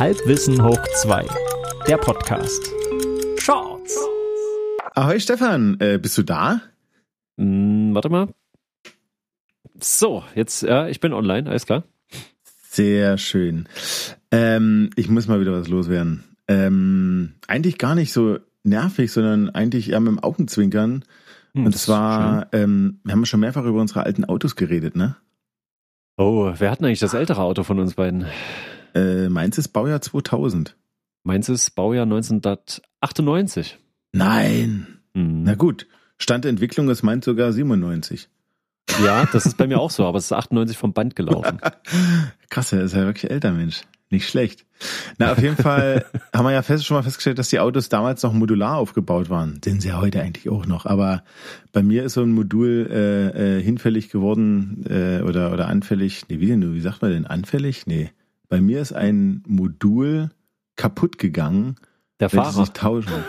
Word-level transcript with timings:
Halbwissen 0.00 0.62
hoch 0.62 0.80
2, 1.02 1.26
der 1.86 1.96
Podcast. 1.96 2.62
Shorts. 3.38 3.98
Ahoi 4.94 5.20
Stefan, 5.20 5.76
äh, 5.80 5.98
bist 6.00 6.18
du 6.18 6.22
da? 6.22 6.60
Hm, 7.38 7.94
warte 7.94 8.08
mal. 8.08 8.28
So, 9.80 10.24
jetzt, 10.34 10.62
ja, 10.62 10.88
ich 10.88 11.00
bin 11.00 11.12
online, 11.12 11.48
alles 11.48 11.66
klar. 11.66 11.84
Sehr 12.68 13.18
schön. 13.18 13.68
Ähm, 14.30 14.90
ich 14.96 15.08
muss 15.08 15.28
mal 15.28 15.40
wieder 15.40 15.52
was 15.52 15.68
loswerden. 15.68 16.24
Ähm, 16.48 17.34
eigentlich 17.46 17.78
gar 17.78 17.94
nicht 17.94 18.12
so 18.12 18.38
nervig, 18.64 19.12
sondern 19.12 19.50
eigentlich 19.50 19.90
eher 19.90 20.00
mit 20.00 20.10
dem 20.12 20.18
Augenzwinkern. 20.18 21.04
Hm, 21.54 21.66
Und 21.66 21.76
zwar, 21.76 22.48
ähm, 22.52 23.00
wir 23.04 23.12
haben 23.12 23.26
schon 23.26 23.40
mehrfach 23.40 23.64
über 23.64 23.80
unsere 23.80 24.02
alten 24.04 24.24
Autos 24.24 24.56
geredet, 24.56 24.96
ne? 24.96 25.16
Oh, 26.16 26.52
wer 26.56 26.70
hat 26.70 26.80
denn 26.80 26.86
eigentlich 26.86 27.00
das 27.00 27.14
ältere 27.14 27.42
Auto 27.42 27.62
von 27.64 27.78
uns 27.80 27.94
beiden? 27.94 28.26
Äh, 28.94 29.28
meins 29.28 29.58
ist 29.58 29.68
Baujahr 29.68 30.00
2000. 30.00 30.76
Meins 31.22 31.48
ist 31.48 31.70
Baujahr 31.74 32.04
1998. 32.04 33.78
Nein. 34.12 34.86
Hm. 35.14 35.42
Na 35.42 35.54
gut. 35.54 35.86
Stand 36.18 36.44
der 36.44 36.50
Entwicklung 36.50 36.88
ist 36.88 37.02
meins 37.02 37.24
sogar 37.24 37.52
97. 37.52 38.28
Ja, 39.04 39.26
das 39.32 39.46
ist 39.46 39.56
bei 39.56 39.66
mir 39.66 39.80
auch 39.80 39.90
so, 39.90 40.04
aber 40.04 40.18
es 40.18 40.26
ist 40.26 40.32
98 40.32 40.76
vom 40.76 40.92
Band 40.92 41.16
gelaufen. 41.16 41.58
Krass, 42.50 42.72
er 42.72 42.82
ist 42.82 42.94
ja 42.94 43.04
wirklich 43.04 43.30
älter, 43.30 43.52
Mensch. 43.52 43.82
Nicht 44.10 44.28
schlecht. 44.28 44.64
Na, 45.18 45.32
auf 45.32 45.42
jeden 45.42 45.56
Fall 45.56 46.04
haben 46.32 46.44
wir 46.44 46.52
ja 46.52 46.62
fest, 46.62 46.84
schon 46.84 46.96
mal 46.96 47.02
festgestellt, 47.02 47.38
dass 47.38 47.48
die 47.48 47.58
Autos 47.58 47.88
damals 47.88 48.22
noch 48.22 48.32
modular 48.32 48.76
aufgebaut 48.76 49.30
waren. 49.30 49.60
Sind 49.64 49.80
sie 49.80 49.88
ja 49.88 50.00
heute 50.00 50.20
eigentlich 50.20 50.48
auch 50.50 50.66
noch. 50.66 50.86
Aber 50.86 51.24
bei 51.72 51.82
mir 51.82 52.04
ist 52.04 52.12
so 52.12 52.22
ein 52.22 52.32
Modul 52.32 52.88
äh, 52.90 53.56
äh, 53.58 53.62
hinfällig 53.62 54.10
geworden 54.10 54.84
äh, 54.88 55.22
oder, 55.22 55.52
oder 55.52 55.68
anfällig. 55.68 56.28
Nee, 56.28 56.38
wie 56.38 56.46
denn, 56.46 56.74
wie 56.74 56.80
sagt 56.80 57.02
man 57.02 57.10
denn? 57.10 57.26
Anfällig? 57.26 57.86
Nee. 57.86 58.10
Bei 58.48 58.60
mir 58.60 58.80
ist 58.80 58.92
ein 58.92 59.42
Modul 59.46 60.30
kaputt 60.76 61.18
gegangen. 61.18 61.76
Der 62.20 62.30
Fahrer. 62.30 62.52
sich 62.52 62.70
tauschen. 62.70 63.24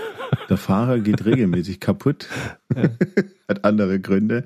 Der 0.50 0.58
Fahrer 0.58 1.00
geht 1.00 1.26
regelmäßig 1.26 1.80
kaputt. 1.80 2.28
Hat 3.48 3.64
andere 3.64 4.00
Gründe. 4.00 4.44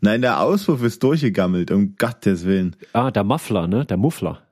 Nein, 0.00 0.22
der 0.22 0.40
Auspuff 0.40 0.82
ist 0.82 1.02
durchgegammelt, 1.02 1.70
um 1.70 1.96
Gottes 1.96 2.44
Willen. 2.44 2.76
Ah, 2.92 3.10
der 3.10 3.24
Muffler, 3.24 3.66
ne? 3.66 3.84
Der 3.84 3.96
Muffler. 3.96 4.42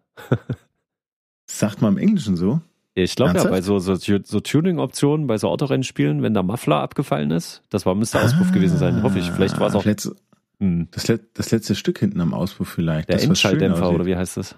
Sagt 1.47 1.83
man 1.83 1.95
im 1.95 1.99
Englischen 1.99 2.37
so? 2.37 2.61
Ich 2.95 3.15
glaube 3.15 3.39
ja, 3.39 3.45
bei 3.45 3.63
so, 3.63 3.79
so, 3.79 3.95
so 3.95 4.41
Tuning-Optionen, 4.41 5.27
bei 5.27 5.39
so 5.39 5.49
Autorennspielen, 5.49 6.23
wenn 6.23 6.35
der 6.35 6.43
Muffler 6.43 6.81
abgefallen 6.81 7.31
ist, 7.31 7.63
das 7.71 7.87
war, 7.87 7.95
müsste 7.95 8.21
Auspuff 8.21 8.51
gewesen 8.53 8.77
sein, 8.77 9.03
hoffe 9.03 9.21
ich. 9.21 9.31
Vielleicht 9.31 9.61
war 9.61 9.69
es 9.69 9.75
auch 9.75 9.85
Das 9.85 9.87
letzte, 9.87 10.17
hm, 10.59 10.89
das, 10.91 11.07
let, 11.07 11.39
das 11.39 11.51
letzte 11.53 11.77
Stück 11.77 12.01
hinten 12.01 12.21
am 12.21 12.35
Auspuff 12.35 12.69
vielleicht. 12.69 13.09
der 13.09 13.23
Endschalldämpfer 13.23 13.91
oder 13.93 14.05
wie 14.05 14.17
heißt 14.17 14.37
das? 14.37 14.57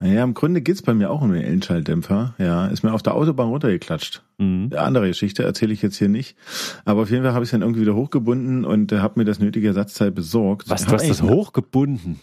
Naja, 0.00 0.22
im 0.22 0.34
Grunde 0.34 0.60
geht's 0.60 0.82
bei 0.82 0.94
mir 0.94 1.10
auch 1.10 1.22
um 1.22 1.32
den 1.32 1.42
Endschalldämpfer. 1.42 2.34
Ja, 2.38 2.68
ist 2.68 2.84
mir 2.84 2.92
auf 2.92 3.02
der 3.02 3.14
Autobahn 3.14 3.48
runtergeklatscht. 3.48 4.22
Mhm. 4.38 4.68
Eine 4.70 4.80
andere 4.80 5.08
Geschichte 5.08 5.42
erzähle 5.42 5.72
ich 5.72 5.82
jetzt 5.82 5.96
hier 5.96 6.08
nicht. 6.08 6.36
Aber 6.84 7.02
auf 7.02 7.10
jeden 7.10 7.24
Fall 7.24 7.32
habe 7.32 7.42
ich 7.42 7.48
es 7.48 7.50
dann 7.50 7.62
irgendwie 7.62 7.80
wieder 7.80 7.96
hochgebunden 7.96 8.64
und 8.64 8.92
äh, 8.92 8.98
habe 8.98 9.18
mir 9.18 9.24
das 9.24 9.40
nötige 9.40 9.66
Ersatzteil 9.68 10.12
besorgt. 10.12 10.70
Was, 10.70 10.86
du 10.86 10.92
hast 10.92 11.08
das 11.08 11.22
hochgebunden? 11.22 12.20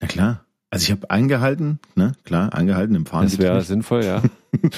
Na 0.00 0.08
klar. 0.08 0.44
Also 0.70 0.86
ich 0.86 0.90
habe 0.90 1.08
angehalten, 1.08 1.78
ne? 1.94 2.14
Klar, 2.24 2.52
angehalten 2.52 2.96
im 2.96 3.06
Fahren. 3.06 3.26
Das 3.26 3.38
wäre 3.38 3.62
sinnvoll, 3.62 4.04
ja. 4.04 4.20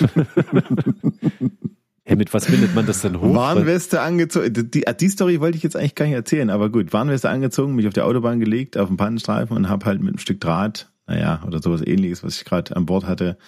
hey, 2.05 2.17
mit 2.17 2.35
was 2.35 2.45
bindet 2.45 2.75
man 2.75 2.85
das 2.85 3.01
denn 3.01 3.19
hoch? 3.19 3.35
Warnweste 3.35 4.03
angezogen. 4.03 4.53
Die, 4.53 4.85
die 4.85 5.09
Story 5.09 5.41
wollte 5.41 5.57
ich 5.57 5.63
jetzt 5.63 5.75
eigentlich 5.75 5.95
gar 5.95 6.05
nicht 6.05 6.15
erzählen, 6.15 6.51
aber 6.51 6.69
gut. 6.69 6.93
Warnweste 6.93 7.31
angezogen, 7.31 7.75
mich 7.75 7.87
auf 7.87 7.95
die 7.95 8.03
Autobahn 8.03 8.41
gelegt, 8.41 8.77
auf 8.77 8.89
den 8.89 8.99
Pannenstreifen 8.99 9.57
und 9.57 9.71
habe 9.71 9.87
halt 9.87 10.01
mit 10.01 10.11
einem 10.11 10.19
Stück 10.19 10.39
Draht, 10.39 10.91
naja, 11.07 11.43
oder 11.47 11.63
sowas 11.63 11.83
ähnliches, 11.87 12.25
was 12.25 12.37
ich 12.37 12.45
gerade 12.45 12.75
an 12.75 12.87
Bord 12.87 13.07
hatte, 13.07 13.39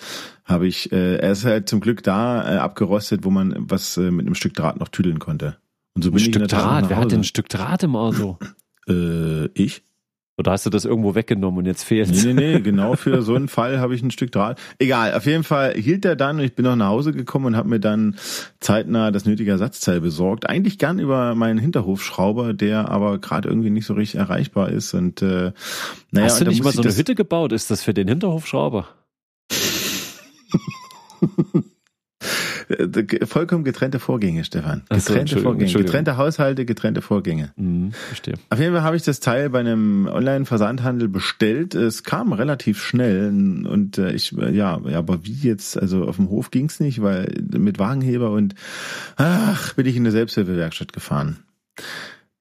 habe 0.45 0.67
ich, 0.67 0.92
äh, 0.92 1.17
er 1.17 1.33
ist 1.33 1.45
halt 1.45 1.69
zum 1.69 1.81
Glück 1.81 2.03
da 2.03 2.55
äh, 2.55 2.59
abgerostet, 2.59 3.25
wo 3.25 3.31
man 3.31 3.55
was 3.59 3.97
äh, 3.97 4.11
mit 4.11 4.27
einem 4.27 4.34
Stück 4.34 4.55
Draht 4.55 4.78
noch 4.78 4.89
tüdeln 4.89 5.19
konnte. 5.19 5.56
Und 5.95 6.03
so 6.03 6.11
ein 6.11 6.12
bin 6.12 6.20
ich 6.20 6.27
in 6.29 6.33
Stück 6.34 6.48
Tat 6.48 6.62
Draht. 6.62 6.89
Wer 6.89 6.97
hat 6.97 7.05
Hause. 7.05 7.09
denn 7.09 7.20
ein 7.20 7.25
Stück 7.25 7.48
Draht 7.48 7.83
im 7.83 7.97
Auto? 7.97 8.39
Äh, 8.89 9.47
ich? 9.48 9.83
Oder 10.38 10.52
hast 10.52 10.64
du 10.64 10.70
das 10.70 10.84
irgendwo 10.84 11.16
weggenommen 11.16 11.58
und 11.58 11.66
jetzt 11.66 11.82
fehlt 11.82 12.10
Nee, 12.10 12.32
nee, 12.32 12.54
nee, 12.54 12.60
genau 12.60 12.94
für 12.94 13.22
so 13.22 13.34
einen 13.34 13.48
Fall 13.48 13.80
habe 13.80 13.96
ich 13.96 14.02
ein 14.02 14.12
Stück 14.12 14.30
Draht. 14.30 14.60
Egal, 14.78 15.14
auf 15.14 15.26
jeden 15.26 15.42
Fall 15.42 15.74
hielt 15.74 16.04
er 16.04 16.14
dann 16.14 16.38
und 16.38 16.44
ich 16.44 16.54
bin 16.54 16.64
noch 16.64 16.76
nach 16.76 16.88
Hause 16.88 17.12
gekommen 17.12 17.46
und 17.46 17.56
habe 17.56 17.68
mir 17.68 17.80
dann 17.80 18.16
zeitnah 18.60 19.10
das 19.10 19.24
nötige 19.24 19.50
Ersatzteil 19.50 20.00
besorgt. 20.00 20.48
Eigentlich 20.48 20.78
gern 20.78 21.00
über 21.00 21.34
meinen 21.34 21.58
Hinterhofschrauber, 21.58 22.54
der 22.54 22.88
aber 22.88 23.18
gerade 23.18 23.48
irgendwie 23.48 23.70
nicht 23.70 23.86
so 23.86 23.94
richtig 23.94 24.20
erreichbar 24.20 24.70
ist. 24.70 24.94
Und 24.94 25.22
äh, 25.22 25.50
naja, 26.12 26.26
Hast 26.26 26.40
du 26.40 26.44
nicht 26.44 26.62
mal 26.62 26.72
so 26.72 26.82
eine 26.82 26.96
Hütte 26.96 27.16
gebaut? 27.16 27.52
Ist 27.52 27.72
das 27.72 27.82
für 27.82 27.92
den 27.92 28.06
Hinterhofschrauber? 28.06 28.86
Äh, 32.68 33.27
vollkommen 33.27 33.64
getrennte 33.64 33.98
Vorgänge, 33.98 34.45
Stefan. 34.45 34.83
Ach 34.89 34.96
so, 34.96 35.12
Getrennte 35.12 35.20
Entschuldigung, 35.20 35.42
Vorgänge. 35.42 35.64
Entschuldigung. 35.64 35.86
Getrennte 35.86 36.17
Haushalte, 36.17 36.64
getrennte 36.64 37.02
Vorgänge. 37.02 37.52
Mhm, 37.56 37.92
verstehe. 37.92 38.34
Auf 38.51 38.58
jeden 38.58 38.74
Fall 38.74 38.83
habe 38.83 38.96
ich 38.96 39.02
das 39.02 39.20
Teil 39.20 39.51
bei 39.51 39.61
einem 39.61 40.06
Online-Versandhandel 40.06 41.08
bestellt. 41.08 41.74
Es 41.74 42.05
kam 42.05 42.33
relativ 42.33 42.83
schnell 42.83 43.29
und 43.29 43.98
äh, 43.98 44.12
ich, 44.12 44.36
äh, 44.36 44.55
ja, 44.55 44.80
ja, 44.86 44.98
aber 44.98 45.24
wie 45.24 45.33
jetzt, 45.33 45.79
also 45.79 46.05
auf 46.05 46.17
dem 46.17 46.29
Hof 46.30 46.51
ging's 46.51 46.80
nicht, 46.80 47.02
weil 47.02 47.33
mit 47.52 47.79
Wagenheber 47.79 48.30
und 48.33 48.55
ach, 49.17 49.74
bin 49.74 49.86
ich 49.86 49.96
in 49.96 50.02
eine 50.02 50.11
Selbsthilfewerkstatt 50.11 50.92
gefahren. 50.92 51.39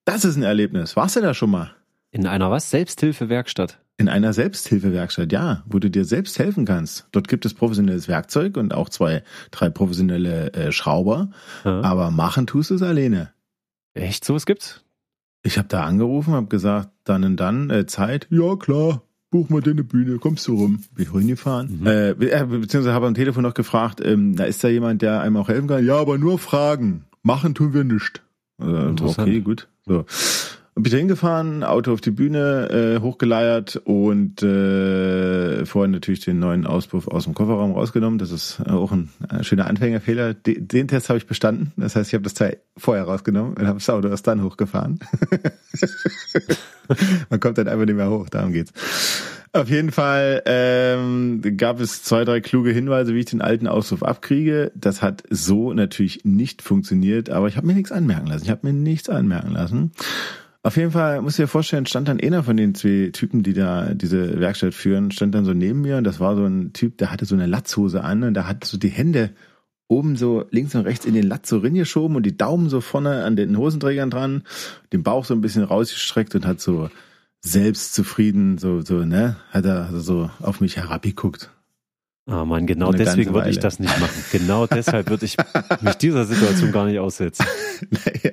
Das 0.05 0.25
ist 0.25 0.35
ein 0.35 0.43
Erlebnis. 0.43 0.95
Warst 0.95 1.15
du 1.15 1.21
da 1.21 1.33
schon 1.33 1.51
mal? 1.51 1.71
In 2.11 2.27
einer 2.27 2.49
was? 2.49 2.69
Selbsthilfewerkstatt. 2.69 3.79
In 3.99 4.09
einer 4.09 4.31
Selbsthilfewerkstatt, 4.31 5.31
ja, 5.31 5.63
wo 5.67 5.79
du 5.79 5.89
dir 5.89 6.05
selbst 6.05 6.37
helfen 6.37 6.65
kannst. 6.65 7.07
Dort 7.11 7.27
gibt 7.27 7.45
es 7.47 7.55
professionelles 7.55 8.07
Werkzeug 8.07 8.55
und 8.57 8.71
auch 8.73 8.89
zwei, 8.89 9.23
drei 9.49 9.69
professionelle 9.71 10.53
äh, 10.53 10.71
Schrauber, 10.71 11.31
Ja. 11.65 11.81
aber 11.81 12.11
machen 12.11 12.45
tust 12.45 12.69
du 12.69 12.75
es 12.75 12.83
alleine. 12.83 13.31
Echt, 13.95 14.23
sowas 14.23 14.45
gibt's? 14.45 14.83
Ich 15.41 15.57
habe 15.57 15.67
da 15.67 15.83
angerufen, 15.83 16.33
habe 16.33 16.45
gesagt, 16.47 16.89
dann 17.05 17.23
und 17.23 17.37
dann 17.37 17.71
äh, 17.71 17.87
Zeit. 17.87 18.27
Ja 18.29 18.55
klar, 18.55 19.01
buch 19.31 19.49
mal 19.49 19.61
deine 19.61 19.83
Bühne, 19.83 20.19
kommst 20.19 20.47
du 20.47 20.55
rum. 20.55 20.83
Bin 20.93 21.11
hingefahren. 21.11 21.79
Mhm. 21.79 21.87
Äh, 21.87 22.13
be- 22.13 22.31
äh, 22.31 22.45
beziehungsweise 22.45 22.93
habe 22.93 23.07
am 23.07 23.15
Telefon 23.15 23.41
noch 23.41 23.55
gefragt, 23.55 23.99
ähm, 24.05 24.35
da 24.35 24.43
ist 24.43 24.63
da 24.63 24.67
jemand, 24.67 25.01
der 25.01 25.21
einem 25.21 25.37
auch 25.37 25.47
helfen 25.47 25.67
kann. 25.67 25.83
Ja, 25.83 25.97
aber 25.97 26.19
nur 26.19 26.37
fragen. 26.37 27.05
Machen 27.23 27.55
tun 27.55 27.73
wir 27.73 27.83
nicht. 27.83 28.21
Äh, 28.61 28.65
okay, 29.01 29.39
gut. 29.41 29.67
So. 29.87 30.05
Bin 30.79 30.93
hingefahren, 30.93 31.63
Auto 31.63 31.91
auf 31.91 32.01
die 32.01 32.11
Bühne 32.11 32.97
äh, 32.97 33.01
hochgeleiert 33.01 33.81
und 33.83 34.43
äh, 34.43 35.65
vorhin 35.65 35.91
natürlich 35.91 36.19
den 36.19 36.37
neuen 36.37 36.67
Auspuff 36.67 37.07
aus 37.07 37.23
dem 37.23 37.33
Kofferraum 37.33 37.71
rausgenommen. 37.71 38.19
Das 38.19 38.31
ist 38.31 38.61
auch 38.67 38.91
ein 38.91 39.09
äh, 39.27 39.43
schöner 39.43 39.65
Anfängerfehler. 39.65 40.35
De 40.35 40.61
den 40.61 40.87
Test 40.87 41.09
habe 41.09 41.17
ich 41.17 41.25
bestanden. 41.25 41.71
Das 41.77 41.95
heißt, 41.95 42.09
ich 42.09 42.13
habe 42.13 42.23
das 42.23 42.35
Teil 42.35 42.59
vorher 42.77 43.05
rausgenommen 43.05 43.55
und 43.55 43.65
habe 43.65 43.79
das 43.79 43.89
Auto 43.89 44.07
erst 44.07 44.27
dann 44.27 44.43
hochgefahren. 44.43 44.99
Man 47.29 47.39
kommt 47.39 47.57
dann 47.57 47.67
einfach 47.67 47.85
nicht 47.85 47.95
mehr 47.95 48.11
hoch, 48.11 48.29
darum 48.29 48.53
geht's. 48.53 48.71
Auf 49.53 49.69
jeden 49.69 49.91
Fall 49.91 50.43
ähm, 50.45 51.41
gab 51.57 51.79
es 51.79 52.03
zwei, 52.03 52.23
drei 52.23 52.39
kluge 52.39 52.69
Hinweise, 52.69 53.15
wie 53.15 53.19
ich 53.19 53.25
den 53.25 53.41
alten 53.41 53.67
Auspuff 53.67 54.03
abkriege. 54.03 54.71
Das 54.75 55.01
hat 55.01 55.23
so 55.31 55.73
natürlich 55.73 56.23
nicht 56.23 56.61
funktioniert, 56.61 57.31
aber 57.31 57.47
ich 57.47 57.57
habe 57.57 57.65
mir 57.65 57.73
nichts 57.73 57.91
anmerken 57.91 58.27
lassen. 58.27 58.43
Ich 58.43 58.51
habe 58.51 58.67
mir 58.67 58.73
nichts 58.73 59.09
anmerken 59.09 59.53
lassen. 59.53 59.91
Auf 60.63 60.75
jeden 60.75 60.91
Fall 60.91 61.21
muss 61.21 61.33
ich 61.33 61.43
dir 61.43 61.47
vorstellen, 61.47 61.85
stand 61.85 62.07
dann 62.07 62.19
einer 62.19 62.43
von 62.43 62.57
den 62.57 62.75
zwei 62.75 63.09
Typen, 63.13 63.43
die 63.43 63.53
da 63.53 63.93
diese 63.93 64.39
Werkstatt 64.39 64.73
führen, 64.73 65.11
stand 65.11 65.33
dann 65.33 65.45
so 65.45 65.53
neben 65.53 65.81
mir 65.81 65.97
und 65.97 66.03
das 66.03 66.19
war 66.19 66.35
so 66.35 66.45
ein 66.45 66.73
Typ, 66.73 66.97
der 66.97 67.11
hatte 67.11 67.25
so 67.25 67.35
eine 67.35 67.45
Latzhose 67.45 68.03
an 68.03 68.23
und 68.23 68.33
der 68.33 68.47
hat 68.47 68.63
so 68.63 68.77
die 68.77 68.89
Hände 68.89 69.31
oben 69.87 70.15
so 70.17 70.45
links 70.51 70.75
und 70.75 70.81
rechts 70.81 71.05
in 71.05 71.13
den 71.13 71.27
Latz 71.27 71.49
so 71.49 71.59
reingeschoben 71.59 72.17
und 72.17 72.25
die 72.25 72.35
Daumen 72.35 72.69
so 72.69 72.81
vorne 72.81 73.23
an 73.23 73.35
den 73.35 73.57
Hosenträgern 73.57 74.09
dran, 74.09 74.43
den 74.91 75.03
Bauch 75.03 75.25
so 75.25 75.33
ein 75.33 75.41
bisschen 75.41 75.63
rausgestreckt 75.63 76.35
und 76.35 76.45
hat 76.45 76.59
so 76.59 76.89
selbstzufrieden, 77.41 78.57
so, 78.57 78.81
so, 78.81 79.05
ne, 79.05 79.37
hat 79.51 79.65
er 79.65 79.89
so 79.93 80.29
auf 80.41 80.59
mich 80.59 80.75
herabgeguckt. 80.75 81.51
Ah 82.27 82.43
Mann, 82.43 82.67
genau 82.67 82.89
Eine 82.89 82.97
deswegen 82.97 83.33
würde 83.33 83.49
ich 83.49 83.59
das 83.59 83.79
nicht 83.79 83.99
machen. 83.99 84.23
Genau 84.31 84.67
deshalb 84.67 85.09
würde 85.09 85.25
ich 85.25 85.37
mich 85.81 85.95
dieser 85.95 86.25
Situation 86.25 86.71
gar 86.71 86.85
nicht 86.85 86.99
aussetzen. 86.99 87.45
Naja, 87.91 88.31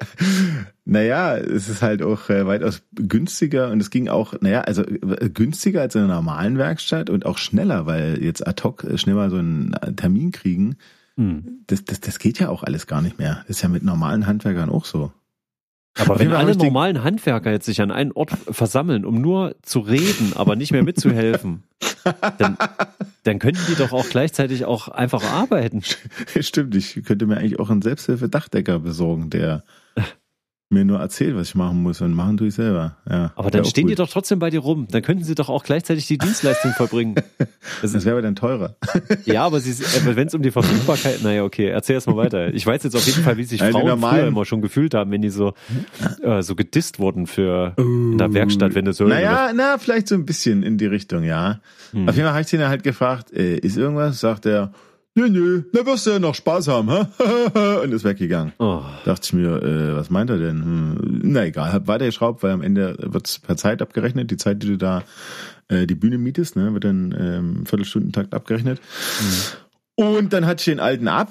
naja, 0.87 1.37
es 1.37 1.69
ist 1.69 1.83
halt 1.83 2.03
auch 2.03 2.31
äh, 2.31 2.47
weitaus 2.47 2.81
günstiger 2.95 3.71
und 3.71 3.81
es 3.81 3.91
ging 3.91 4.09
auch, 4.09 4.33
naja, 4.41 4.63
also 4.63 4.83
äh, 4.83 5.29
günstiger 5.29 5.83
als 5.83 5.95
in 5.95 6.03
einer 6.03 6.15
normalen 6.15 6.57
Werkstatt 6.57 7.11
und 7.11 7.27
auch 7.27 7.37
schneller, 7.37 7.85
weil 7.85 8.23
jetzt 8.23 8.47
ad 8.47 8.63
hoc 8.65 8.85
äh, 8.85 8.97
schnell 8.97 9.17
mal 9.17 9.29
so 9.29 9.37
einen 9.37 9.77
Termin 9.97 10.33
kriegen, 10.33 10.79
Hm. 11.17 11.61
das, 11.67 11.85
das, 11.85 12.01
das 12.01 12.19
geht 12.19 12.41
ja 12.41 12.49
auch 12.49 12.63
alles 12.63 12.87
gar 12.87 13.01
nicht 13.01 13.19
mehr. 13.19 13.45
Das 13.47 13.57
ist 13.59 13.63
ja 13.63 13.69
mit 13.69 13.85
normalen 13.85 14.27
Handwerkern 14.27 14.71
auch 14.71 14.85
so. 14.85 15.13
Aber 15.97 16.19
wenn 16.19 16.33
alle 16.33 16.57
normalen 16.57 17.05
Handwerker 17.05 17.53
jetzt 17.53 17.67
sich 17.67 17.81
an 17.81 17.93
einen 17.93 18.11
Ort 18.11 18.31
versammeln, 18.31 19.05
um 19.05 19.21
nur 19.21 19.55
zu 19.63 19.79
reden, 19.79 20.33
aber 20.35 20.57
nicht 20.57 20.73
mehr 20.73 20.83
mitzuhelfen, 20.83 21.63
dann, 22.39 22.57
dann 23.23 23.39
könnten 23.39 23.63
die 23.69 23.75
doch 23.75 23.93
auch 23.93 24.09
gleichzeitig 24.09 24.65
auch 24.65 24.89
einfach 24.89 25.25
arbeiten. 25.25 25.83
Stimmt, 26.41 26.75
ich 26.75 27.03
könnte 27.05 27.27
mir 27.27 27.39
eigentlich 27.39 27.59
auch 27.59 27.71
einen 27.71 27.83
Selbsthilfe-Dachdecker 27.83 28.79
besorgen, 28.79 29.31
der 29.31 29.65
mir 30.71 30.85
nur 30.85 30.99
erzählt, 30.99 31.37
was 31.37 31.49
ich 31.49 31.55
machen 31.55 31.83
muss 31.83 32.01
und 32.01 32.15
machen 32.15 32.37
tue 32.37 32.49
ich 32.49 32.55
selber. 32.55 32.97
Ja, 33.09 33.33
Aber 33.37 33.51
dann 33.51 33.65
stehen 33.65 33.87
die 33.87 33.93
gut. 33.95 34.01
doch 34.01 34.09
trotzdem 34.11 34.39
bei 34.39 34.51
dir 34.51 34.61
rum. 34.61 34.89
Dann 34.91 35.03
könnten 35.03 35.23
sie 35.23 35.35
doch 35.35 35.49
auch 35.49 35.63
gleichzeitig 35.63 36.07
die 36.07 36.19
Dienstleistung 36.19 36.73
vollbringen. 36.77 37.15
Das 37.83 37.93
Das 37.93 38.05
wäre 38.05 38.15
aber 38.17 38.23
dann 38.23 38.35
teurer. 38.35 38.75
ja, 39.25 39.45
aber 39.45 39.63
wenn 39.65 40.27
es 40.27 40.35
um 40.35 40.43
die 40.43 40.51
Verfügbarkeit, 40.51 41.23
naja, 41.23 41.45
okay, 41.45 41.69
erzähl 41.69 41.95
erst 41.95 42.07
mal 42.09 42.17
weiter. 42.17 42.53
Ich 42.53 42.67
weiß 42.67 42.83
jetzt 42.83 42.97
auf 42.97 43.07
jeden 43.07 43.23
Fall, 43.23 43.37
wie 43.37 43.45
sich 43.45 43.61
Also 43.63 43.73
die 43.79 43.81
Frauen 43.83 43.89
normalen- 43.89 44.19
früher 44.21 44.29
immer 44.29 44.45
schon 44.47 44.63
gefühlt 44.63 44.95
haben, 44.95 45.11
wenn 45.11 45.23
die 45.23 45.31
so, 45.31 45.53
äh, 46.23 46.43
so 46.43 46.55
gedisst 46.57 46.99
wurden 46.99 47.27
für 47.27 47.75
in 47.77 48.19
der 48.19 48.33
Werkstatt, 48.33 48.75
wenn 48.75 48.87
du 48.87 48.93
so. 48.93 49.05
Naja, 49.05 49.53
na, 49.55 49.79
vielleicht 49.79 50.09
so 50.09 50.15
ein 50.15 50.25
bisschen 50.25 50.63
in 50.63 50.79
die 50.79 50.87
Richtung, 50.87 51.23
ja. 51.25 51.61
Hm. 51.93 52.09
Auf 52.09 52.15
jeden 52.17 52.25
Fall 52.27 52.33
habe 52.35 52.43
ich 52.43 52.49
den 52.51 52.67
halt 52.67 52.83
gefragt, 52.83 53.33
äh, 53.33 53.59
ist 53.59 53.77
irgendwas? 53.77 54.19
Sagt 54.19 54.47
er, 54.47 54.73
nö, 55.15 55.29
nö, 55.29 55.63
da 55.73 55.87
wirst 55.87 56.07
du 56.07 56.11
ja 56.11 56.19
noch 56.19 56.35
Spaß 56.35 56.69
haben, 56.69 56.91
hä? 56.91 57.81
Und 57.85 57.93
ist 57.93 58.05
weggegangen. 58.05 58.53
Oh, 58.59 58.83
Dachte 59.05 59.23
ich 59.25 59.33
mir, 59.33 59.63
äh, 59.63 59.97
was 59.97 60.11
meint 60.11 60.31
er 60.31 60.39
denn? 60.39 60.63
Hm, 60.63 61.21
na 61.23 61.45
egal, 61.45 61.73
hab 61.73 61.87
weitergeschraubt, 61.87 62.43
weil 62.43 62.53
am 62.53 62.63
Ende 62.63 62.97
wird's 62.99 63.39
per 63.39 63.57
Zeit 63.57 63.83
abgerechnet. 63.83 64.31
Die 64.31 64.37
Zeit, 64.37 64.63
die 64.63 64.67
du 64.67 64.77
da 64.77 65.03
äh, 65.69 65.87
die 65.87 65.95
Bühne 65.95 66.19
mietest, 66.19 66.57
ne, 66.57 66.73
wird 66.73 66.85
dann 66.85 67.15
ähm, 67.19 67.67
Viertelstundentakt 67.67 68.35
abgerechnet. 68.35 68.81
Und 69.97 70.33
dann 70.33 70.45
hatte 70.45 70.61
ich 70.61 70.65
den 70.65 70.81
alten 70.81 71.07
ab 71.07 71.31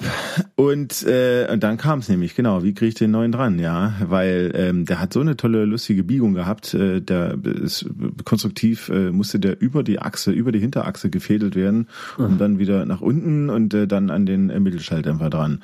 und, 0.55 1.05
äh, 1.05 1.49
und 1.51 1.63
dann 1.63 1.75
kam 1.75 1.99
es 1.99 2.07
nämlich, 2.07 2.33
genau, 2.33 2.63
wie 2.63 2.73
kriege 2.73 2.87
ich 2.87 2.95
den 2.95 3.11
neuen 3.11 3.33
dran, 3.33 3.59
ja, 3.59 3.93
weil 4.05 4.53
ähm, 4.55 4.85
der 4.85 5.01
hat 5.01 5.11
so 5.11 5.19
eine 5.19 5.35
tolle, 5.35 5.65
lustige 5.65 6.05
Biegung 6.05 6.33
gehabt, 6.33 6.73
äh, 6.73 7.01
der 7.01 7.37
ist 7.43 7.85
konstruktiv, 8.23 8.87
äh, 8.87 9.11
musste 9.11 9.41
der 9.41 9.59
über 9.59 9.83
die 9.83 9.99
Achse, 9.99 10.31
über 10.31 10.53
die 10.53 10.59
Hinterachse 10.59 11.09
gefädelt 11.09 11.57
werden 11.57 11.89
und 12.17 12.39
dann 12.39 12.57
wieder 12.57 12.85
nach 12.85 13.01
unten 13.01 13.49
und 13.49 13.73
äh, 13.73 13.85
dann 13.85 14.09
an 14.09 14.25
den 14.25 14.49
äh, 14.49 14.61
Mittelschalldämpfer 14.61 15.29
dran. 15.29 15.61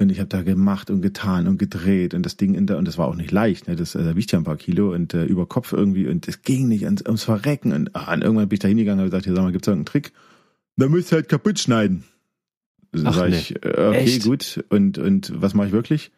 Und 0.00 0.12
ich 0.12 0.20
habe 0.20 0.28
da 0.28 0.42
gemacht 0.42 0.90
und 0.90 1.02
getan 1.02 1.48
und 1.48 1.58
gedreht 1.58 2.14
und 2.14 2.24
das 2.24 2.36
Ding 2.36 2.54
in 2.54 2.68
der, 2.68 2.78
und 2.78 2.86
das 2.86 2.98
war 2.98 3.08
auch 3.08 3.16
nicht 3.16 3.32
leicht, 3.32 3.66
ne? 3.66 3.74
Das 3.74 3.96
äh, 3.96 4.14
wiegt 4.14 4.30
ja 4.30 4.38
ein 4.38 4.44
paar 4.44 4.56
Kilo 4.56 4.92
und 4.92 5.12
äh, 5.12 5.24
über 5.24 5.46
Kopf 5.46 5.72
irgendwie 5.72 6.06
und 6.06 6.28
es 6.28 6.42
ging 6.42 6.68
nicht 6.68 6.84
ans, 6.84 7.02
ums 7.04 7.24
Verrecken 7.24 7.72
und, 7.72 7.96
ah, 7.96 8.14
und 8.14 8.22
irgendwann 8.22 8.48
bin 8.48 8.54
ich 8.54 8.60
da 8.60 8.68
hingegangen 8.68 9.00
und 9.00 9.06
hab 9.06 9.10
gesagt, 9.10 9.24
hier 9.24 9.34
sag 9.34 9.42
mal, 9.42 9.50
gibt's 9.50 9.66
da 9.66 9.72
irgendeinen 9.72 9.92
Trick? 9.92 10.12
Da 10.76 10.88
müsst 10.88 11.10
ihr 11.10 11.16
halt 11.16 11.28
kaputt 11.28 11.58
schneiden. 11.58 12.04
Ach, 13.04 13.14
sag 13.14 13.30
nee. 13.30 13.36
ich, 13.36 13.64
äh, 13.64 13.68
okay, 13.68 13.96
Echt? 13.96 14.24
gut. 14.24 14.64
Und, 14.68 14.98
und 14.98 15.32
was 15.34 15.54
mache 15.54 15.68
ich 15.68 15.72
wirklich? 15.72 16.10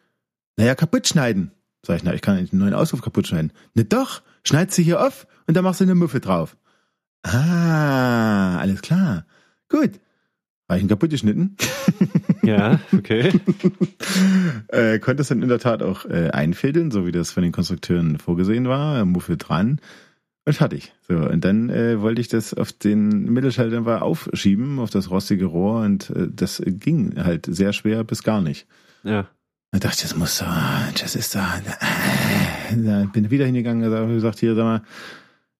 Naja, 0.57 0.75
kaputt 0.75 1.07
schneiden. 1.07 1.51
Sag 1.85 1.97
ich, 1.97 2.03
na, 2.03 2.13
ich 2.13 2.21
kann 2.21 2.39
nicht 2.39 2.53
einen 2.53 2.61
neuen 2.61 2.73
Auspuff 2.73 3.01
kaputt 3.01 3.27
schneiden. 3.27 3.51
Ne, 3.73 3.85
doch, 3.85 4.21
schneid 4.43 4.71
sie 4.71 4.83
hier 4.83 5.05
auf 5.05 5.27
und 5.47 5.55
dann 5.55 5.63
machst 5.63 5.79
du 5.79 5.85
eine 5.85 5.95
Muffe 5.95 6.19
drauf. 6.19 6.57
Ah, 7.23 8.57
alles 8.57 8.81
klar. 8.81 9.25
Gut. 9.69 9.99
Habe 10.67 10.77
ich 10.77 10.83
ihn 10.83 10.89
kaputt 10.89 11.09
geschnitten. 11.09 11.57
ja, 12.43 12.79
okay. 12.93 13.33
äh, 14.69 14.99
konnte 14.99 15.21
es 15.21 15.27
dann 15.27 15.41
in 15.41 15.49
der 15.49 15.59
Tat 15.59 15.83
auch 15.83 16.05
äh, 16.05 16.29
einfädeln, 16.29 16.91
so 16.91 17.05
wie 17.05 17.11
das 17.11 17.31
von 17.31 17.43
den 17.43 17.51
Konstrukteuren 17.51 18.17
vorgesehen 18.17 18.67
war. 18.67 19.03
Muffe 19.03 19.35
dran 19.35 19.81
und 20.45 20.53
fertig. 20.53 20.93
So, 21.07 21.15
und 21.15 21.45
dann 21.45 21.69
äh, 21.69 22.01
wollte 22.01 22.21
ich 22.21 22.27
das 22.27 22.53
auf 22.53 22.71
den 22.71 23.31
Mittelschalldämpfer 23.31 24.01
aufschieben, 24.01 24.79
auf 24.79 24.89
das 24.89 25.09
rostige 25.09 25.45
Rohr 25.45 25.81
und 25.81 26.09
äh, 26.11 26.27
das 26.31 26.61
ging 26.65 27.15
halt 27.23 27.45
sehr 27.45 27.73
schwer 27.73 28.03
bis 28.03 28.23
gar 28.23 28.41
nicht. 28.41 28.67
Ja. 29.03 29.27
Da 29.71 29.79
dachte 29.79 29.95
ich, 29.97 30.01
das 30.01 30.15
muss 30.17 30.37
so, 30.37 30.45
das 30.99 31.15
ist 31.15 31.33
da. 31.33 31.61
Da 32.75 33.05
bin 33.05 33.25
ich 33.25 33.31
wieder 33.31 33.45
hingegangen 33.45 33.89
und 33.89 33.97
hab 33.97 34.07
gesagt, 34.07 34.39
hier, 34.39 34.53
sag 34.53 34.63
mal, 34.63 34.81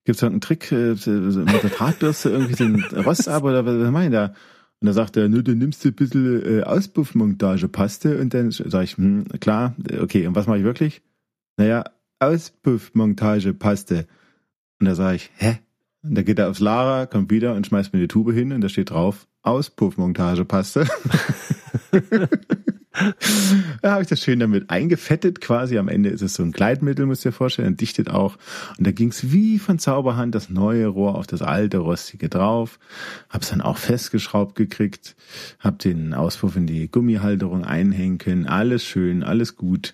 gibt's 0.03 0.21
da 0.21 0.27
einen 0.27 0.41
Trick 0.41 0.71
äh, 0.71 0.95
mit 0.95 1.05
der 1.05 1.69
Drahtbürste 1.69 2.29
irgendwie 2.29 2.55
den 2.55 2.83
Rost 3.05 3.29
ab 3.29 3.43
oder 3.43 3.65
was, 3.65 3.93
was 3.93 4.03
ich 4.05 4.11
da? 4.11 4.33
Und 4.81 4.87
da 4.87 4.93
sagt 4.93 5.15
er, 5.15 5.29
nö, 5.29 5.43
du 5.43 5.55
nimmst 5.55 5.85
ein 5.85 5.93
bisschen 5.93 6.59
äh, 6.59 6.63
Auspuffmontagepaste 6.63 8.19
und 8.19 8.33
dann 8.33 8.51
sag 8.51 8.83
ich, 8.83 8.97
hm, 8.97 9.25
klar, 9.39 9.75
okay, 10.01 10.25
und 10.25 10.35
was 10.35 10.47
mache 10.47 10.57
ich 10.57 10.63
wirklich? 10.63 11.03
Naja, 11.57 11.83
Auspuffmontagepaste. 12.19 14.07
Und 14.81 14.87
da 14.87 14.95
sage 14.95 15.15
ich, 15.15 15.29
hä? 15.37 15.59
Und 16.03 16.15
da 16.15 16.23
geht 16.23 16.39
er 16.39 16.49
aufs 16.49 16.59
Lara, 16.59 17.05
kommt 17.05 17.29
wieder 17.29 17.53
und 17.53 17.67
schmeißt 17.67 17.93
mir 17.93 17.99
die 17.99 18.07
Tube 18.07 18.33
hin 18.33 18.51
und 18.51 18.61
da 18.61 18.69
steht 18.69 18.89
drauf, 18.89 19.27
Auspuffmontagepaste. 19.43 20.87
da 23.83 23.91
habe 23.91 24.01
ich 24.01 24.07
das 24.09 24.19
schön 24.19 24.39
damit 24.39 24.71
eingefettet 24.71 25.39
quasi. 25.39 25.77
Am 25.77 25.87
Ende 25.87 26.09
ist 26.09 26.23
es 26.23 26.33
so 26.33 26.41
ein 26.41 26.51
Gleitmittel, 26.51 27.05
müsst 27.05 27.23
ihr 27.25 27.31
vorstellen, 27.31 27.77
dichtet 27.77 28.09
auch. 28.09 28.37
Und 28.79 28.87
da 28.87 28.91
ging 28.91 29.09
es 29.09 29.31
wie 29.31 29.59
von 29.59 29.77
Zauberhand 29.77 30.33
das 30.33 30.49
neue 30.49 30.87
Rohr 30.87 31.13
auf 31.13 31.27
das 31.27 31.43
alte 31.43 31.77
rostige 31.77 32.27
drauf. 32.27 32.79
Hab's 33.29 33.49
dann 33.49 33.61
auch 33.61 33.77
festgeschraubt 33.77 34.55
gekriegt. 34.55 35.15
Hab 35.59 35.77
den 35.77 36.15
Auspuff 36.15 36.55
in 36.55 36.65
die 36.65 36.89
Gummihalterung 36.89 37.63
einhängen 37.63 38.17
können. 38.17 38.47
Alles 38.47 38.83
schön, 38.83 39.21
alles 39.21 39.55
gut. 39.55 39.93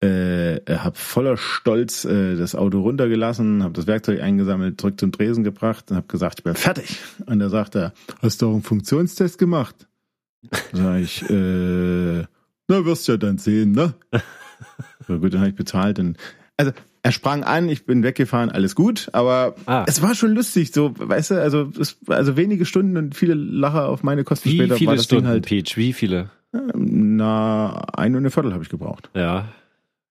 Äh, 0.00 0.60
hab 0.68 0.98
voller 0.98 1.36
Stolz 1.38 2.04
äh, 2.04 2.36
das 2.36 2.54
Auto 2.54 2.80
runtergelassen, 2.82 3.62
hab 3.62 3.72
das 3.74 3.86
Werkzeug 3.86 4.20
eingesammelt, 4.20 4.78
zurück 4.80 5.00
zum 5.00 5.12
Tresen 5.12 5.44
gebracht 5.44 5.90
und 5.90 5.96
hab 5.96 6.08
gesagt, 6.08 6.40
ich 6.40 6.44
bin 6.44 6.54
fertig. 6.54 6.98
Und 7.24 7.38
da 7.38 7.48
sagt 7.48 7.74
er, 7.74 7.94
hast 8.20 8.42
du 8.42 8.48
auch 8.48 8.52
einen 8.52 8.62
Funktionstest 8.62 9.38
gemacht? 9.38 9.86
Sag 10.72 11.00
ich, 11.00 11.22
äh, 11.30 12.24
na, 12.68 12.84
wirst 12.84 13.08
ja 13.08 13.16
dann 13.16 13.38
sehen, 13.38 13.72
ne? 13.72 13.94
So 15.06 15.18
gut, 15.18 15.32
dann 15.32 15.40
habe 15.40 15.50
ich 15.50 15.56
bezahlt 15.56 15.98
und 15.98 16.16
also 16.56 16.72
er 17.02 17.12
sprang 17.12 17.42
an, 17.44 17.68
ich 17.68 17.84
bin 17.84 18.02
weggefahren, 18.02 18.50
alles 18.50 18.74
gut, 18.74 19.08
aber 19.12 19.54
Ah. 19.66 19.84
es 19.88 20.00
war 20.02 20.14
schon 20.14 20.32
lustig, 20.34 20.72
so, 20.72 20.94
weißt 20.96 21.32
du, 21.32 21.40
also 21.42 21.70
es, 21.78 21.96
also 22.08 22.36
wenige 22.36 22.64
Stunden 22.64 22.96
und 22.96 23.14
viele 23.14 23.34
Lacher 23.34 23.88
auf 23.88 24.02
meine 24.02 24.24
Kosten 24.24 24.48
Wie 24.50 24.56
später 24.56 24.70
war 24.72 24.78
viele 24.78 24.96
das 24.96 25.04
Stunden, 25.04 25.24
Ding 25.24 25.30
halt, 25.32 25.46
Peach? 25.46 25.76
Wie 25.76 25.92
viele? 25.92 26.30
na, 26.52 27.84
eine 27.94 28.16
und 28.16 28.22
eine 28.22 28.30
Viertel 28.30 28.52
habe 28.52 28.62
ich 28.62 28.68
gebraucht. 28.68 29.10
Ja. 29.14 29.48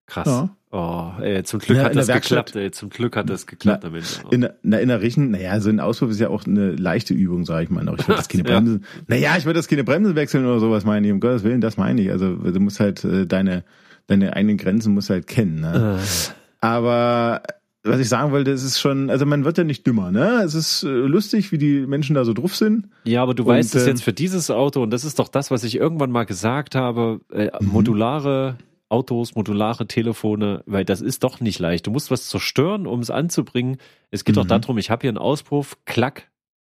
Krass. 0.06 0.28
Ja. 0.28 0.50
Oh, 0.72 1.12
ey, 1.22 1.44
zum 1.44 1.60
Glück 1.60 1.78
Ja, 1.78 1.84
hat 1.84 1.96
das 1.96 2.08
Werkstatt. 2.08 2.48
geklappt, 2.48 2.56
ey. 2.64 2.72
Zum 2.72 2.90
Glück 2.90 3.16
hat 3.16 3.30
das 3.30 3.46
geklappt 3.46 3.84
damit. 3.84 4.24
In, 4.32 4.50
na, 4.64 4.78
in 4.80 4.88
der 4.90 5.02
Richen, 5.02 5.30
naja, 5.32 5.60
so 5.60 5.70
ein 5.70 5.80
Auspuff 5.80 6.10
ist 6.10 6.20
ja 6.20 6.30
auch 6.30 6.46
eine 6.46 6.72
leichte 6.72 7.14
Übung, 7.14 7.46
sage 7.46 7.66
ich 7.66 7.70
mal. 7.70 7.84
noch. 7.84 7.98
Ich 8.00 8.08
würde 8.08 8.18
das 8.18 8.28
keine 8.28 8.44
Ja. 8.50 8.56
Bremse, 8.60 8.80
naja, 9.08 9.36
ich 9.38 9.46
würde 9.46 9.60
das 9.60 9.68
keine 9.68 9.84
Bremse 9.84 10.16
wechseln 10.16 10.46
oder 10.46 10.60
sowas, 10.60 10.84
meine 10.84 11.06
ich, 11.06 11.14
um 11.14 11.20
Gottes 11.20 11.44
Willen, 11.44 11.62
das 11.62 11.78
meine 11.78 12.02
ich. 12.02 12.10
Also 12.12 12.34
du 12.36 12.60
musst 12.60 12.80
halt 12.80 13.04
äh, 13.06 13.28
deine, 13.28 13.64
deine 14.08 14.36
eigenen 14.36 14.58
Grenzen 14.58 14.94
musst 14.96 15.12
halt 15.12 15.28
kennen. 15.28 15.62
Ne? 15.62 16.00
Äh, 16.02 16.34
Aber 16.66 17.44
was 17.84 18.00
ich 18.00 18.10
sagen 18.10 18.32
wollte, 18.32 18.50
es 18.52 18.64
ist 18.64 18.80
schon, 18.80 19.10
also 19.10 19.26
man 19.26 19.44
wird 19.46 19.58
ja 19.60 19.66
nicht 19.66 19.86
dümmer, 19.86 20.10
ne? 20.10 20.42
Es 20.44 20.56
ist 20.56 20.84
äh, 20.84 20.88
lustig, 20.88 21.52
wie 21.52 21.58
die 21.58 21.86
Menschen 21.86 22.16
da 22.16 22.24
so 22.26 22.34
drauf 22.34 22.56
sind. 22.56 22.88
Ja, 23.04 23.22
aber 23.22 23.34
du 23.36 23.44
Und, 23.44 23.50
weißt 23.50 23.76
es 23.76 23.84
ähm, 23.84 23.90
jetzt 23.90 24.04
für 24.04 24.14
dieses 24.14 24.50
Auto, 24.50 24.82
und 24.82 24.90
das 24.92 25.04
ist 25.04 25.20
doch 25.20 25.28
das, 25.28 25.52
was 25.52 25.64
ich 25.66 25.76
irgendwann 25.76 26.10
mal 26.10 26.24
gesagt 26.26 26.76
habe, 26.76 27.20
äh, 27.32 27.50
Mhm. 27.60 27.68
modulare 27.68 28.56
Autos, 28.94 29.36
modulare 29.36 29.88
Telefone, 29.88 30.64
weil 30.66 30.86
das 30.86 31.02
ist 31.02 31.24
doch 31.24 31.40
nicht 31.42 31.60
leicht. 31.60 31.88
Du 31.88 31.92
musst 31.92 32.12
was 32.12 32.30
zerstören, 32.30 32.86
um 32.88 33.00
es 33.00 33.10
anzubringen. 33.10 33.78
Es 34.12 34.24
geht 34.24 34.38
doch 34.38 34.44
Mhm. 34.46 34.50
darum, 34.50 34.78
ich 34.78 34.90
habe 34.92 35.02
hier 35.02 35.10
einen 35.10 35.18
Auspuff, 35.18 35.78
klack, 35.86 36.30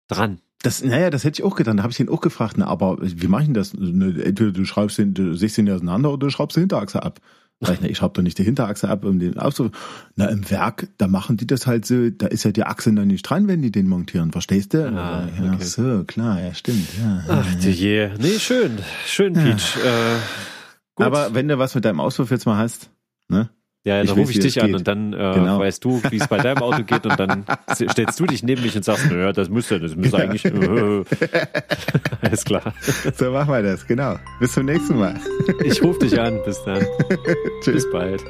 dran. 0.07 0.39
Das, 0.63 0.83
naja, 0.83 1.09
das 1.09 1.23
hätte 1.23 1.41
ich 1.41 1.44
auch 1.44 1.56
getan. 1.56 1.77
Da 1.77 1.83
habe 1.83 1.91
ich 1.91 2.00
ihn 2.00 2.09
auch 2.09 2.21
gefragt, 2.21 2.56
na, 2.57 2.68
aber 2.68 2.97
wie 3.01 3.27
mache 3.27 3.41
ich 3.41 3.47
denn 3.47 3.56
das? 3.56 3.73
Ne, 3.73 4.13
Entweder 4.24 4.51
du 4.51 4.63
schraubst 4.65 4.98
den, 5.00 5.13
du 5.15 5.34
sägst 5.34 5.57
den 5.57 5.69
auseinander 5.72 6.10
oder 6.13 6.27
du 6.27 6.29
schraubst 6.31 6.55
die 6.55 6.62
Hinterachse 6.62 7.01
ab. 7.01 7.19
Sag 7.63 7.75
ich, 7.75 7.81
na, 7.81 7.89
ich 7.89 7.98
schraub 7.98 8.13
doch 8.15 8.24
nicht 8.24 8.38
die 8.39 8.43
Hinterachse 8.43 8.89
ab, 8.89 9.03
um 9.05 9.19
den 9.19 9.38
aufzu. 9.39 9.69
Na, 10.15 10.25
im 10.25 10.50
Werk, 10.50 10.88
da 10.98 11.07
machen 11.07 11.38
die 11.38 11.45
das 11.48 11.65
halt 11.67 11.86
so, 11.86 12.10
da 12.10 12.25
ist 12.27 12.43
ja 12.43 12.51
die 12.51 12.63
Achse 12.63 12.91
noch 12.91 13.05
nicht 13.05 13.22
dran, 13.24 13.48
wenn 13.48 13.62
die 13.62 13.72
den 13.72 13.88
montieren, 13.88 14.31
verstehst 14.31 14.74
du? 14.74 14.86
Ah, 14.88 15.27
ja, 15.38 15.43
okay. 15.45 15.57
Ach 15.57 15.62
so, 15.62 16.03
klar, 16.05 16.41
ja, 16.41 16.53
stimmt, 16.55 16.88
ja. 17.00 17.24
Ach 17.27 17.55
du 17.62 17.69
je. 17.69 18.10
Nee, 18.19 18.39
schön. 18.39 18.79
Schön, 19.05 19.34
Peach. 19.34 19.77
Äh, 19.77 20.17
gut. 21.03 21.15
Aber 21.17 21.34
wenn 21.36 21.48
du 21.48 21.58
was 21.60 21.75
mit 21.75 21.86
deinem 21.86 22.00
Auspuff 22.00 22.31
jetzt 22.31 22.46
mal 22.46 22.58
hast, 22.58 22.89
ne? 23.29 23.50
ja, 23.84 24.03
dann 24.03 24.15
rufe 24.17 24.31
ich 24.31 24.39
dich 24.39 24.62
an 24.62 24.67
geht. 24.67 24.75
und 24.75 24.88
dann 24.88 25.13
äh, 25.13 25.34
Genau. 25.34 25.60
weißt 25.60 25.84
du, 25.84 26.01
wie 26.12 26.17
es 26.17 26.27
bei 26.27 26.38
deinem 26.38 26.62
Auto 26.62 26.84
geht 26.84 27.05
und 27.05 27.20
dann 27.20 27.46
stellst 27.74 28.20
du 28.20 28.25
dich 28.27 28.43
neben 28.43 28.62
mich 28.62 28.75
und 28.75 28.86
sagst, 28.86 29.10
naja, 29.10 29.31
das 29.34 29.50
müsste, 29.50 29.79
das 29.79 29.96
müsste 29.96 30.17
Ja. 30.17 30.24
eigentlich. 30.24 30.46
Äh, 30.46 31.03
alles 32.22 32.46
klar. 32.46 32.74
So 33.15 33.31
machen 33.31 33.51
wir 33.51 33.63
das, 33.63 33.86
genau. 33.88 34.17
Bis 34.39 34.53
zum 34.53 34.65
nächsten 34.65 34.98
Mal. 35.00 35.20
Ich 35.63 35.81
rufe 35.84 36.00
dich 36.00 36.20
an. 36.20 36.39
Bis 36.46 36.63
dann. 36.63 36.86
Tschüss. 37.63 37.74
Bis 37.86 37.91
bald. 37.91 38.22